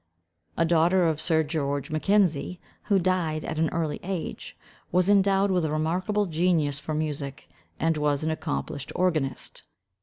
A 0.57 0.65
daughter 0.65 1.05
of 1.07 1.21
Sir 1.21 1.43
George 1.43 1.91
Mackenzie, 1.91 2.59
who 2.85 2.97
died 2.97 3.45
at 3.45 3.59
an 3.59 3.69
early 3.69 3.99
age, 4.01 4.57
was 4.91 5.11
endowed 5.11 5.51
with 5.51 5.63
a 5.63 5.69
remarkable 5.71 6.25
genius 6.25 6.79
for 6.79 6.95
music, 6.95 7.47
and 7.79 7.97
was 7.97 8.23
an 8.23 8.31
accomplished 8.31 8.91
organist. 8.95 9.61